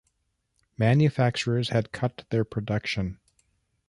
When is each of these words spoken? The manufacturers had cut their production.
The 0.57 0.65
manufacturers 0.83 1.69
had 1.69 1.91
cut 1.91 2.25
their 2.31 2.43
production. 2.43 3.19